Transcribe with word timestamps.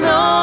know 0.00 0.37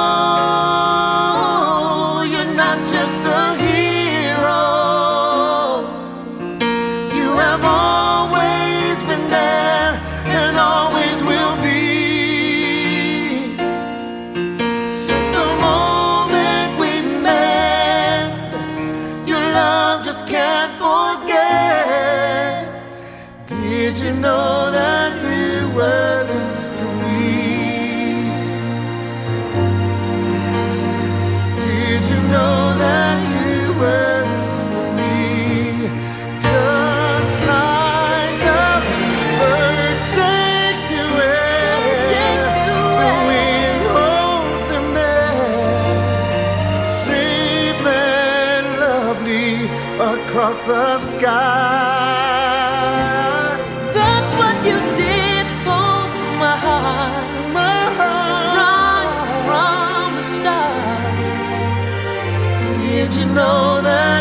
know 63.33 63.81
that 63.81 64.14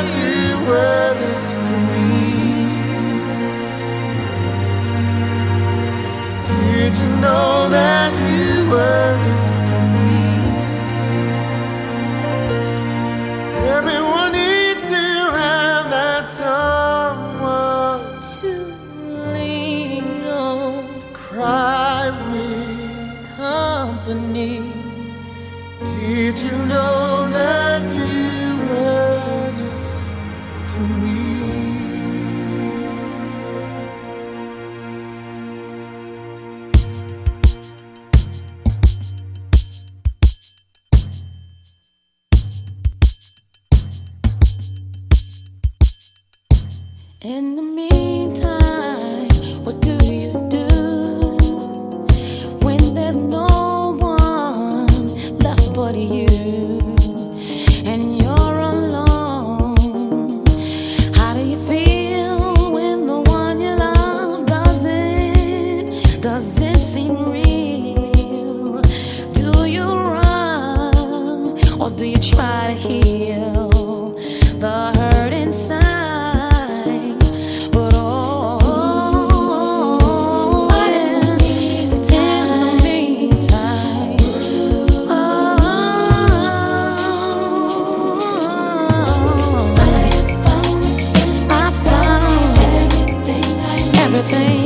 everything 94.17 94.64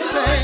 It's 0.00 0.37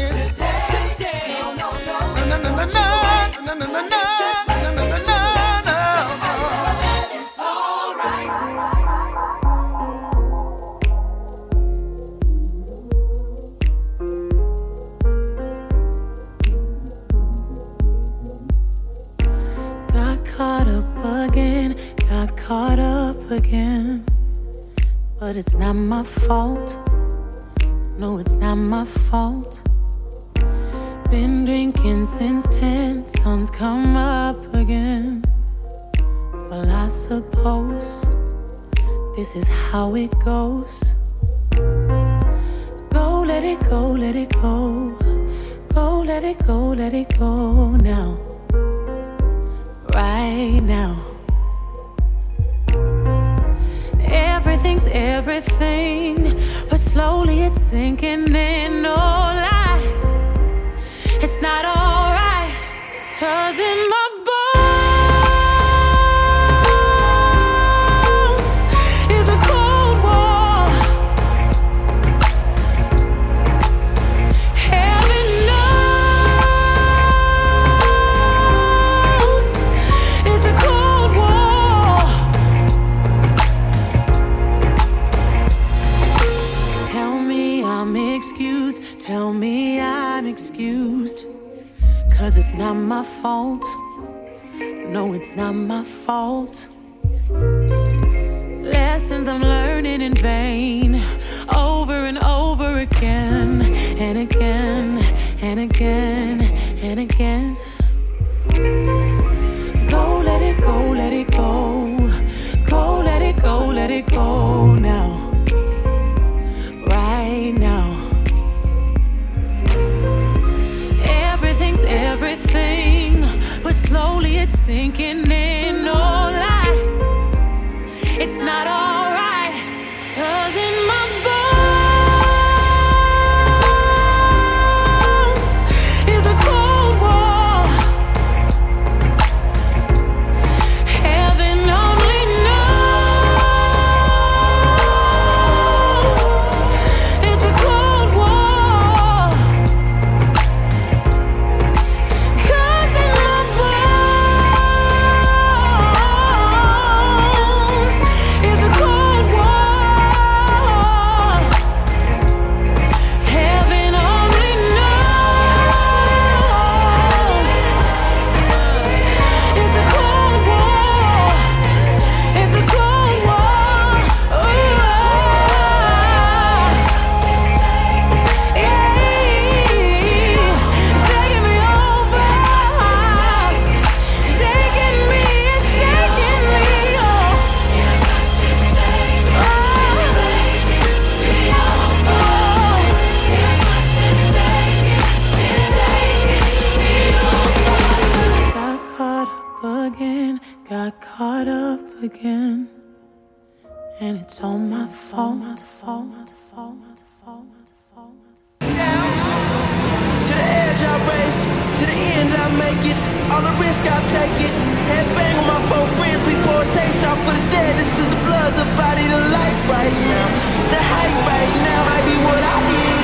To 210.24 210.32
the 210.32 210.46
edge 210.64 210.80
I 210.80 210.96
race, 211.10 211.40
to 211.78 211.84
the 211.86 211.98
end 212.16 212.32
I 212.32 212.46
make 212.56 212.82
it. 212.86 212.96
All 213.32 213.42
the 213.42 213.52
risk 213.60 213.82
I 213.84 213.98
take 214.08 214.38
it. 214.40 214.54
Head 214.88 215.06
bang 215.16 215.36
with 215.36 215.48
my 215.48 215.60
four 215.68 215.86
friends, 215.98 216.24
we 216.24 216.34
pour 216.46 216.62
a 216.62 216.66
taste 216.72 217.02
out 217.04 217.18
for 217.26 217.32
the 217.36 217.44
dead. 217.50 217.76
This 217.80 217.98
is 217.98 218.08
the 218.08 218.20
blood, 218.24 218.52
the 218.56 218.64
body, 218.80 219.06
the 219.08 219.20
life 219.38 219.60
right 219.68 219.92
now. 219.92 220.26
The 220.72 220.80
hype 220.80 221.18
right 221.28 221.52
now 221.68 221.80
might 221.90 222.06
be 222.08 222.16
what 222.26 222.42
I 222.54 222.56
need. 222.72 222.96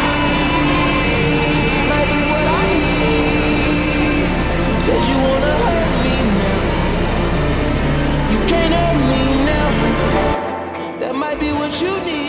Might 1.93 2.09
be 2.15 2.23
what 2.33 2.47
I 2.61 2.65
need. 3.03 4.29
Said 4.85 5.03
you 5.11 5.19
wanna 5.27 5.55
hurt 5.67 5.93
me 6.05 6.17
now. 6.41 6.61
You 8.33 8.39
can't 8.51 8.73
hurt 8.81 9.01
me 9.13 9.23
now. 9.53 9.69
That 11.01 11.15
might 11.15 11.39
be 11.41 11.51
what 11.53 11.73
you 11.83 11.93
need. 12.05 12.20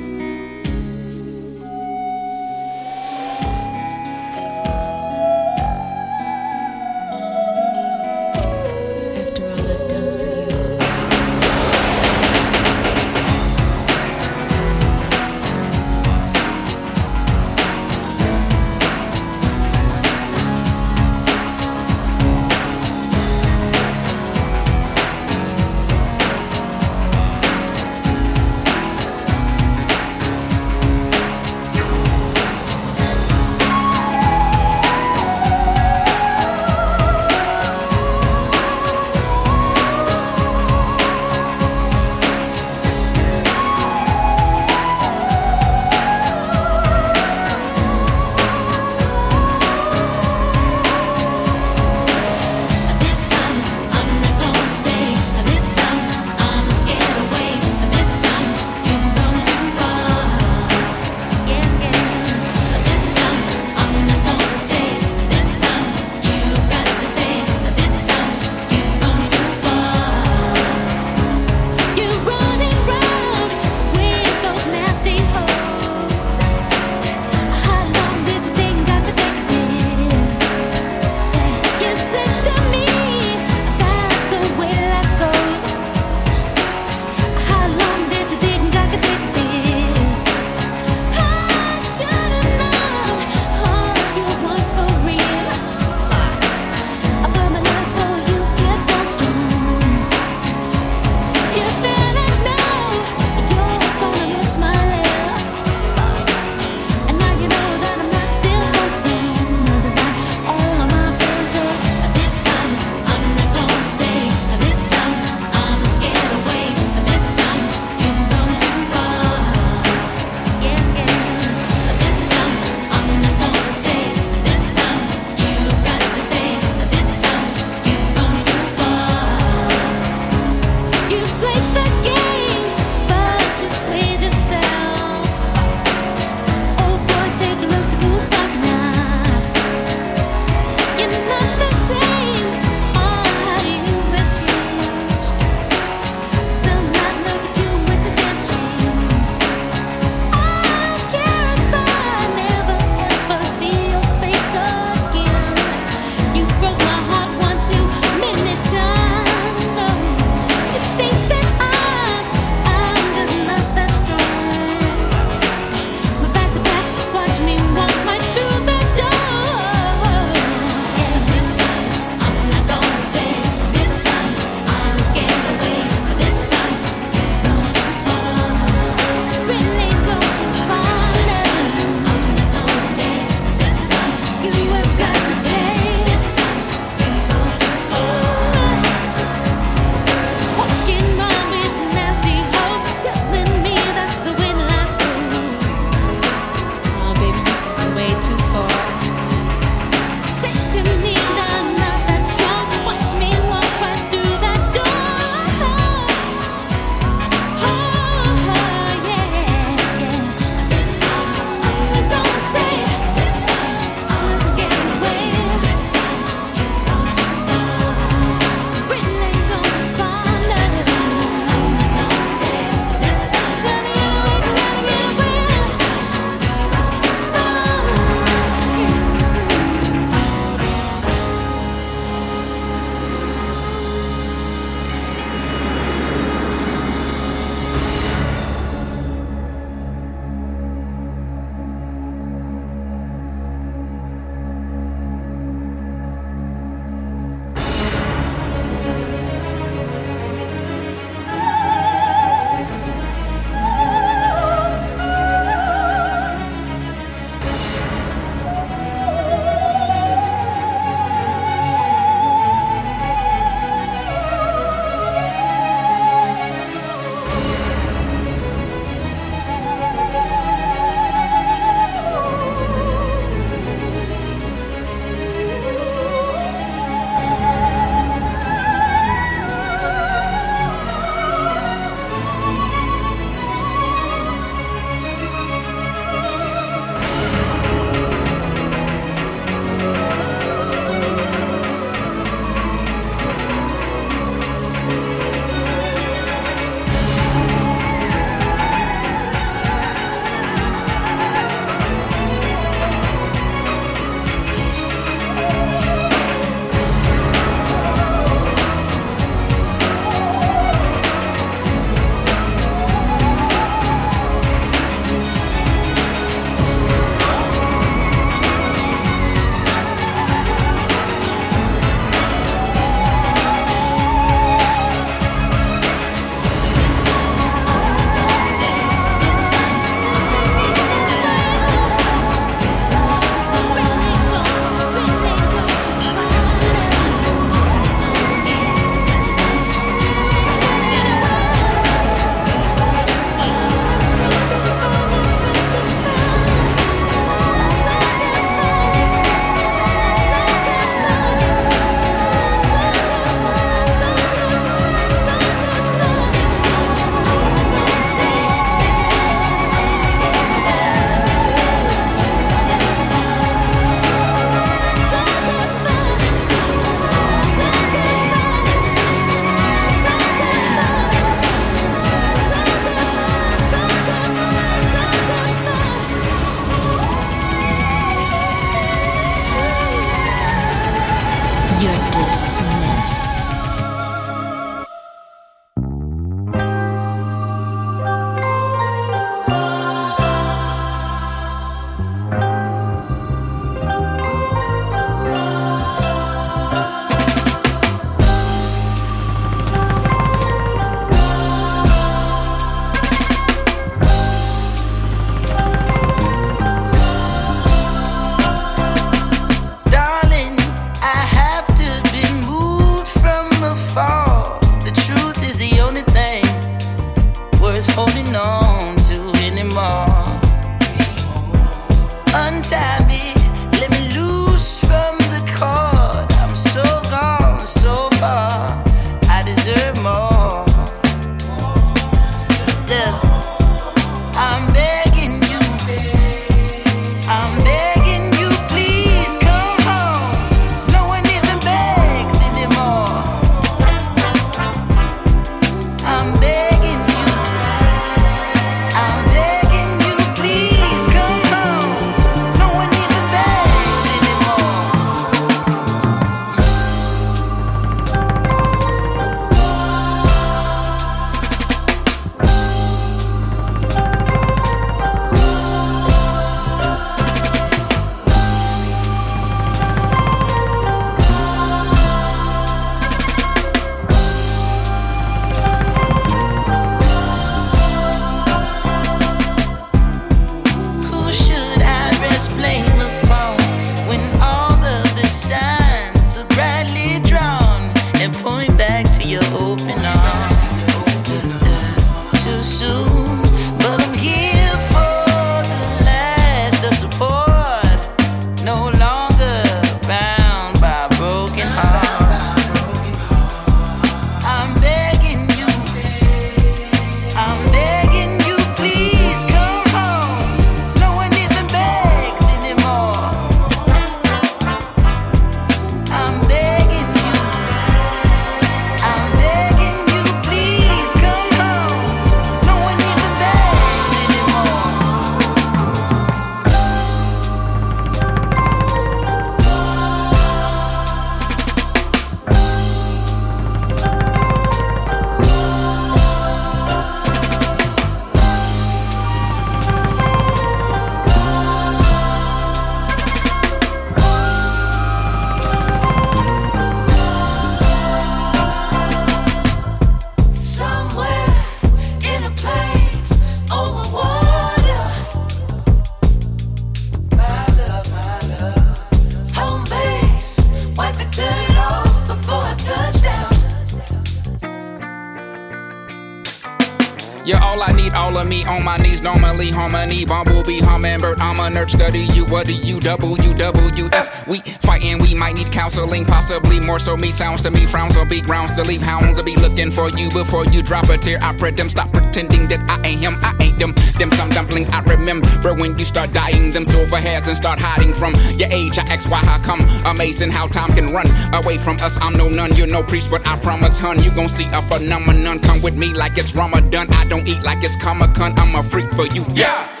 Nerd, 571.81 571.89
study 571.89 572.21
you. 572.33 572.45
What 572.45 572.65
do 572.65 572.73
you 572.73 572.99
double 572.99 573.37
you 573.41 573.53
W 573.53 574.09
F? 574.11 574.47
We 574.47 574.59
fighting, 574.59 575.19
we 575.19 575.33
might 575.33 575.55
need 575.55 575.71
counseling, 575.71 576.25
possibly 576.25 576.79
more 576.79 576.99
so. 576.99 577.17
Me 577.17 577.31
sounds 577.31 577.61
to 577.63 577.71
me, 577.71 577.85
frowns 577.85 578.15
will 578.15 578.25
be 578.25 578.41
grounds 578.41 578.73
to 578.73 578.83
leave. 578.83 579.01
Hounds 579.01 579.37
will 579.37 579.45
be 579.45 579.55
looking 579.55 579.91
for 579.91 580.09
you 580.09 580.29
before 580.29 580.65
you 580.65 580.81
drop 580.81 581.09
a 581.09 581.17
tear. 581.17 581.39
I 581.41 581.53
pray 581.53 581.71
them 581.71 581.89
stop 581.89 582.11
pretending 582.11 582.67
that 582.67 582.81
I 582.89 583.07
ain't 583.07 583.21
him, 583.21 583.35
I 583.41 583.55
ain't 583.61 583.79
them. 583.79 583.93
Them 584.17 584.31
some 584.31 584.49
dumpling 584.49 584.87
I 584.91 585.01
remember 585.01 585.73
when 585.73 585.97
you 585.97 586.05
start 586.05 586.33
dying. 586.33 586.71
Them 586.71 586.85
silver 586.85 587.17
hairs 587.17 587.47
and 587.47 587.57
start 587.57 587.79
hiding 587.79 588.13
from 588.13 588.33
your 588.57 588.69
age. 588.71 588.97
I 588.97 589.03
ask 589.03 589.29
why, 589.29 589.39
how 589.39 589.59
come? 589.59 589.81
Amazing 590.05 590.51
how 590.51 590.67
time 590.67 590.91
can 590.93 591.13
run 591.13 591.27
away 591.53 591.77
from 591.77 591.95
us. 592.01 592.17
I'm 592.21 592.33
no 592.33 592.49
nun, 592.49 592.75
you're 592.75 592.87
no 592.87 593.03
priest, 593.03 593.31
but 593.31 593.47
I 593.47 593.57
promise, 593.59 593.99
hun, 593.99 594.21
you 594.23 594.31
gon' 594.31 594.49
see 594.49 594.67
a 594.73 594.81
phenomenon. 594.81 595.59
Come 595.59 595.81
with 595.81 595.95
me 595.95 596.13
like 596.13 596.37
it's 596.37 596.55
Ramadan. 596.55 597.07
I 597.13 597.25
don't 597.25 597.47
eat 597.47 597.61
like 597.63 597.83
it's 597.83 597.95
Comic 597.95 598.33
Con. 598.35 598.57
I'm 598.57 598.75
a 598.75 598.83
freak 598.83 599.09
for 599.11 599.25
you, 599.27 599.45
yeah. 599.53 600.00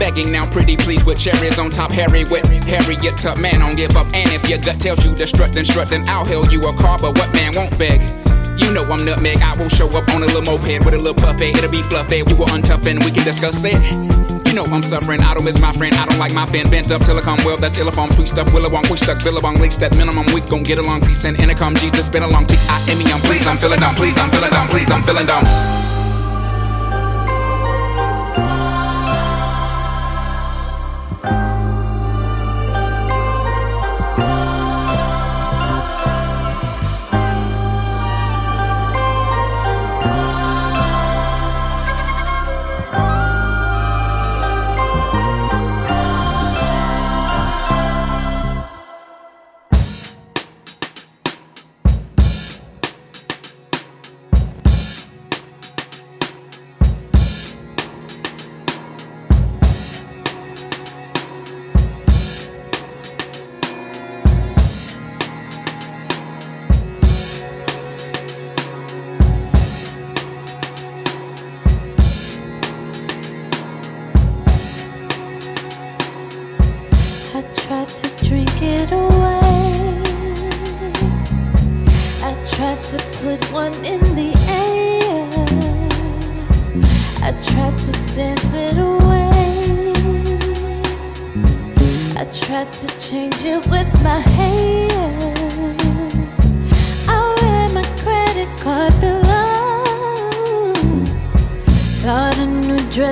Begging 0.00 0.32
now, 0.32 0.48
pretty 0.50 0.78
please, 0.78 1.04
with 1.04 1.20
cherries 1.20 1.58
on 1.58 1.68
top. 1.68 1.92
Harry 1.92 2.24
with 2.24 2.48
Harriet 2.64 3.18
Tub, 3.18 3.36
man, 3.36 3.60
don't 3.60 3.76
give 3.76 3.94
up. 3.96 4.06
And 4.14 4.32
if 4.32 4.48
your 4.48 4.58
gut 4.58 4.80
tells 4.80 5.04
you 5.04 5.14
to 5.14 5.26
strut, 5.26 5.52
then 5.52 5.66
strut, 5.66 5.90
then 5.90 6.08
I'll 6.08 6.24
hail 6.24 6.46
you 6.50 6.66
a 6.66 6.72
car. 6.72 6.98
But 6.98 7.18
what 7.18 7.30
man 7.34 7.52
won't 7.54 7.78
beg? 7.78 8.00
You 8.58 8.72
know 8.72 8.82
I'm 8.84 9.04
nutmeg. 9.04 9.42
I 9.42 9.54
will 9.60 9.68
show 9.68 9.86
up 9.94 10.08
on 10.14 10.22
a 10.22 10.26
little 10.26 10.40
moped 10.42 10.84
with 10.84 10.94
a 10.94 10.98
little 10.98 11.14
puppet. 11.14 11.56
It'll 11.56 11.70
be 11.70 11.82
fluffy. 11.82 12.24
You 12.24 12.36
will 12.36 12.48
untough 12.48 12.84
and 12.88 13.04
we 13.04 13.10
can 13.10 13.24
discuss 13.24 13.62
it. 13.62 13.76
You 14.48 14.54
know 14.56 14.64
I'm 14.64 14.82
suffering. 14.82 15.20
I 15.20 15.34
don't 15.34 15.44
miss 15.44 15.60
my 15.60 15.72
friend. 15.74 15.94
I 15.94 16.06
don't 16.06 16.18
like 16.18 16.32
my 16.32 16.46
fan 16.46 16.70
bent 16.70 16.90
up 16.90 17.02
till 17.02 17.18
I 17.18 17.20
come 17.20 17.38
well. 17.44 17.58
That's 17.58 17.78
illiform, 17.78 18.10
sweet 18.12 18.28
stuff. 18.28 18.48
Willowong, 18.48 18.88
push 18.88 19.00
stuck, 19.00 19.22
billabong, 19.22 19.60
leaks 19.60 19.76
that 19.76 19.94
minimum. 19.96 20.26
We 20.32 20.40
gon' 20.40 20.62
get 20.62 20.78
along. 20.78 21.02
Peace 21.02 21.24
and 21.24 21.38
intercom. 21.38 21.74
Jesus, 21.74 22.08
been 22.08 22.22
a 22.22 22.26
long 22.26 22.46
T 22.46 22.56
I 22.68 22.80
M 22.88 23.00
E. 23.00 23.12
I'm 23.12 23.20
please, 23.20 23.46
I'm 23.46 23.58
feeling 23.58 23.80
down. 23.80 23.94
Please, 23.94 24.18
I'm 24.18 24.30
feeling 24.30 24.50
down. 24.50 24.68
Please, 24.68 24.90
I'm 24.90 25.02
feeling 25.02 25.26
down. 25.26 25.44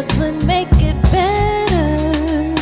just 0.00 0.16
would 0.20 0.46
make 0.46 0.68
it 0.74 0.96
better. 1.10 2.54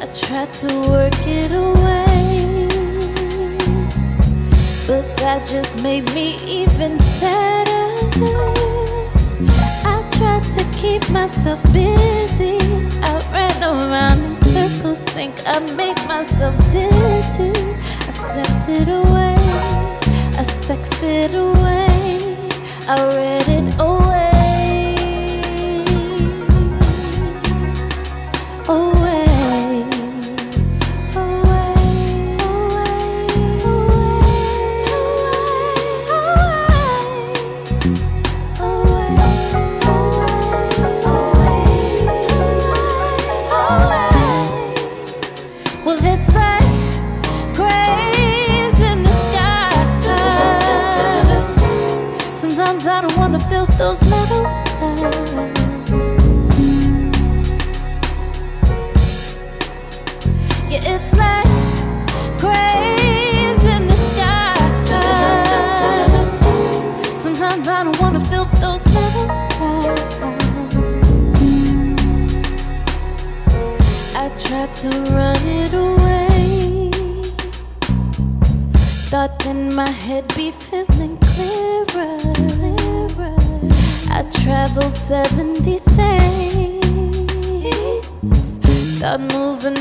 I 0.00 0.06
tried 0.22 0.52
to 0.62 0.68
work 0.88 1.26
it 1.26 1.50
away, 1.50 2.68
but 4.86 5.04
that 5.16 5.44
just 5.46 5.82
made 5.82 6.04
me 6.14 6.36
even 6.46 7.00
sadder. 7.18 7.88
I 9.94 9.96
tried 10.16 10.44
to 10.56 10.62
keep 10.80 11.02
myself 11.10 11.60
busy. 11.72 12.58
I 13.10 13.12
ran 13.32 13.60
around 13.64 14.20
in 14.28 14.38
circles, 14.38 15.02
think 15.16 15.34
I 15.44 15.58
made 15.74 15.98
myself 16.06 16.54
dizzy. 16.70 17.50
I 18.08 18.12
slept 18.26 18.68
it 18.68 18.86
away, 18.86 19.36
I 20.40 20.44
sexed 20.66 21.02
it 21.02 21.34
away, 21.34 22.48
I 22.86 22.96
read 23.16 23.48
it 23.48 23.80
away. 23.80 24.15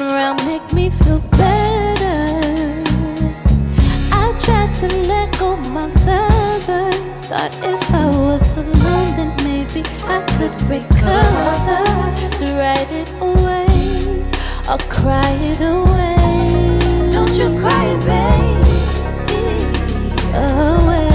around 0.07 0.45
make 0.45 0.71
me 0.73 0.89
feel 0.89 1.19
better. 1.31 2.83
I 4.11 4.33
tried 4.37 4.73
to 4.81 4.87
let 5.07 5.37
go 5.39 5.55
my 5.57 5.87
lover. 6.07 6.91
Thought 7.29 7.53
if 7.63 7.83
I 7.93 8.05
was 8.09 8.55
alone, 8.55 9.09
then 9.17 9.31
maybe 9.43 9.81
I 10.15 10.21
could 10.37 10.55
recover 10.69 11.81
to 12.39 12.45
write 12.59 12.91
it 12.91 13.09
away 13.19 14.23
or 14.69 14.77
cry 14.89 15.31
it 15.51 15.61
away. 15.61 17.11
Don't 17.11 17.35
you 17.39 17.49
cry, 17.59 17.87
baby. 18.05 18.75
Away. 20.33 21.14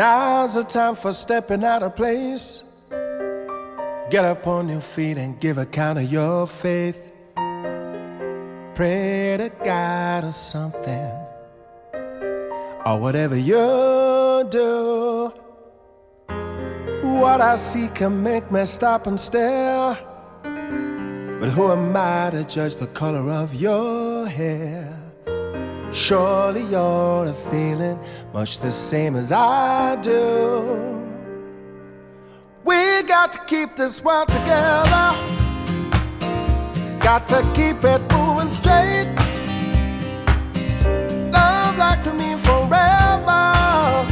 Now's 0.00 0.54
the 0.54 0.64
time 0.64 0.96
for 0.96 1.12
stepping 1.12 1.62
out 1.62 1.82
of 1.82 1.94
place. 1.94 2.62
Get 4.08 4.24
up 4.24 4.46
on 4.46 4.70
your 4.70 4.80
feet 4.80 5.18
and 5.18 5.38
give 5.38 5.58
account 5.58 5.98
of 5.98 6.10
your 6.10 6.46
faith. 6.46 6.96
Pray 8.74 9.36
to 9.36 9.50
God 9.62 10.24
or 10.24 10.32
something, 10.32 11.12
or 12.86 12.98
whatever 12.98 13.36
you 13.36 14.48
do. 14.48 15.34
What 17.02 17.42
I 17.42 17.56
see 17.56 17.88
can 17.88 18.22
make 18.22 18.50
me 18.50 18.64
stop 18.64 19.06
and 19.06 19.20
stare. 19.20 19.98
But 21.40 21.50
who 21.50 21.70
am 21.70 21.94
I 21.94 22.30
to 22.30 22.44
judge 22.44 22.76
the 22.76 22.86
color 22.86 23.30
of 23.30 23.54
your 23.54 24.26
hair? 24.26 24.99
Surely 25.92 26.62
you're 26.62 27.32
feeling 27.50 27.98
much 28.32 28.58
the 28.58 28.70
same 28.70 29.16
as 29.16 29.32
I 29.32 29.96
do. 29.96 30.96
We 32.64 33.02
got 33.02 33.32
to 33.32 33.40
keep 33.46 33.74
this 33.76 34.02
world 34.04 34.28
together. 34.28 35.14
Got 37.00 37.26
to 37.28 37.42
keep 37.54 37.82
it 37.82 38.00
moving 38.12 38.48
straight. 38.48 39.08
Love 41.32 41.76
like 41.76 42.04
to 42.04 42.12
mean 42.14 42.38
forever. 42.38 44.06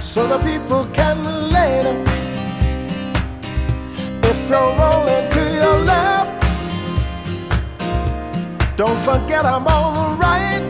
so 0.00 0.26
the 0.26 0.38
people 0.38 0.84
can 0.94 1.18
relate. 1.18 1.86
If 4.30 4.50
you're 4.50 4.72
rolling 4.80 5.30
to 5.30 5.42
your 5.60 5.78
left, 5.84 6.17
don't 8.78 8.98
forget 8.98 9.44
I'm 9.44 9.66
alright. 9.66 10.62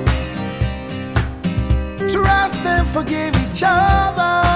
Trust 2.10 2.64
and 2.64 2.88
forgive 2.88 3.36
each 3.36 3.62
other. 3.62 4.46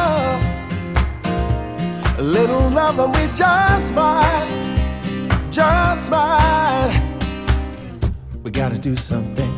A 2.19 2.23
little 2.23 2.67
love 2.71 2.99
and 2.99 3.15
we 3.15 3.27
just 3.35 3.93
might, 3.93 4.49
just 5.51 6.11
might. 6.11 6.99
We 8.43 8.51
gotta 8.51 8.79
do 8.79 8.97
something. 8.97 9.53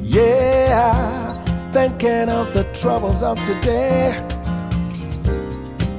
Yeah, 0.00 1.34
thinking 1.72 2.28
of 2.28 2.54
the 2.54 2.62
troubles 2.74 3.24
of 3.24 3.42
today. 3.42 4.16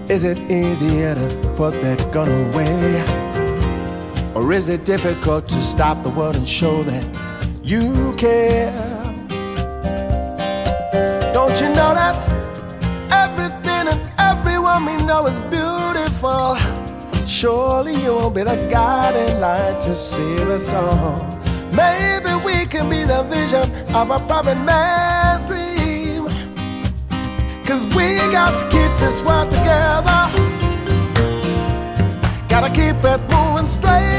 Is 0.08 0.24
it 0.24 0.40
easier 0.50 1.14
to 1.14 1.54
put 1.58 1.74
that 1.82 2.10
gun 2.14 2.30
away? 2.30 3.25
Or 4.36 4.52
is 4.52 4.68
it 4.68 4.84
difficult 4.84 5.48
to 5.48 5.62
stop 5.62 6.04
the 6.04 6.10
world 6.10 6.36
and 6.36 6.46
show 6.46 6.84
that 6.84 7.06
you 7.64 8.14
care? 8.18 8.70
Don't 11.34 11.58
you 11.62 11.70
know 11.70 11.94
that 11.96 12.16
everything 13.12 13.88
and 13.88 14.02
everyone 14.20 14.86
we 14.86 14.98
know 15.06 15.26
is 15.26 15.40
beautiful? 15.48 16.58
Surely 17.26 17.94
you 17.94 18.12
will 18.12 18.30
be 18.30 18.44
the 18.44 18.58
guiding 18.70 19.40
light 19.40 19.80
to 19.82 19.96
save 19.96 20.50
us 20.50 20.74
all. 20.74 21.40
Maybe 21.72 22.34
we 22.44 22.66
can 22.66 22.90
be 22.90 23.06
the 23.06 23.24
vision 23.32 23.64
of 23.96 24.12
a 24.12 24.20
private 24.28 24.62
man's 24.66 25.46
dream. 25.46 26.28
Cause 27.64 27.86
we 27.96 28.18
got 28.36 28.60
to 28.60 28.66
keep 28.66 28.92
this 29.00 29.22
world 29.22 29.50
together. 29.50 30.30
Gotta 32.50 32.70
keep 32.70 32.98
it 33.02 33.22
moving 33.32 33.66
straight. 33.66 34.15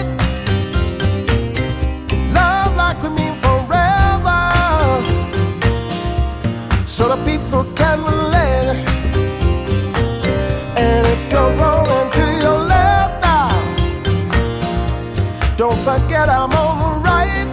So 6.97 7.09
the 7.09 7.23
people 7.27 7.63
can 7.75 8.03
relate. 8.05 8.71
And 10.79 11.07
if 11.07 11.31
you're 11.31 11.53
rolling 11.61 12.11
to 12.19 12.25
your 12.43 12.59
left 12.73 13.21
now, 13.21 13.53
don't 15.59 15.79
forget 15.85 16.31
I'm 16.31 16.53
on 16.53 16.77
the 16.81 16.91
right. 17.11 17.49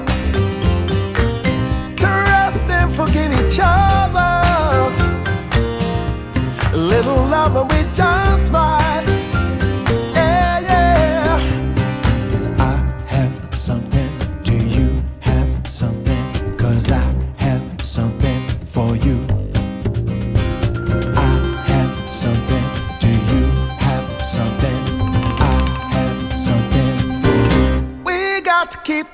Trust 1.98 2.68
and 2.68 2.90
forgive 2.96 3.34
each 3.34 3.60
other. 3.62 4.32
Little 6.78 7.26
love 7.26 7.58
and 7.58 7.70
we 7.70 7.84
just 7.94 8.43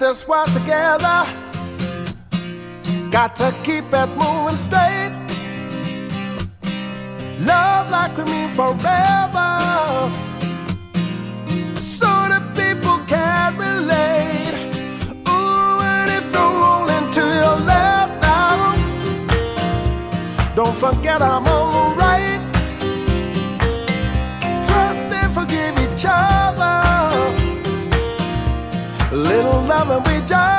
this 0.09 0.27
world 0.27 0.51
together. 0.53 1.23
Got 3.11 3.35
to 3.35 3.53
keep 3.63 3.85
it 3.93 4.09
moving 4.17 4.57
straight. 4.57 5.13
Love 7.41 7.91
like 7.91 8.17
we 8.17 8.23
mean 8.23 8.49
forever. 8.59 9.51
So 11.75 12.09
the 12.33 12.41
people 12.59 12.97
can 13.05 13.55
relate. 13.67 14.55
Ooh, 15.29 15.79
and 15.93 16.09
if 16.19 16.25
you're 16.33 16.53
rolling 16.63 17.07
to 17.17 17.23
your 17.41 17.57
left 17.71 18.15
now, 18.29 18.55
don't 20.55 20.75
forget 20.75 21.21
I'm 21.21 21.45
on 21.45 21.88
love 30.29 30.58